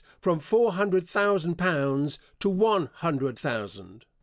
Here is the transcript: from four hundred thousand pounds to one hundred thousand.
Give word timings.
from 0.19 0.39
four 0.39 0.71
hundred 0.71 1.07
thousand 1.07 1.59
pounds 1.59 2.17
to 2.39 2.49
one 2.49 2.89
hundred 2.91 3.37
thousand. 3.37 4.03